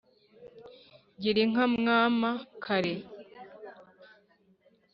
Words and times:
Gira 1.21 1.39
inka 1.45 1.65
Mwama-kare 1.75 2.93